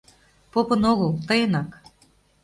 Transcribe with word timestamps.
Попын 0.51 0.81
огыл, 0.91 1.11
тыйынак... 1.27 1.69